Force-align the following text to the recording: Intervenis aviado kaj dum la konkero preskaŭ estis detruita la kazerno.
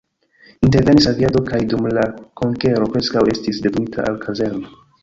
Intervenis 0.67 1.07
aviado 1.11 1.43
kaj 1.51 1.61
dum 1.75 1.91
la 1.99 2.07
konkero 2.43 2.91
preskaŭ 2.97 3.25
estis 3.37 3.63
detruita 3.69 4.09
la 4.11 4.21
kazerno. 4.27 4.79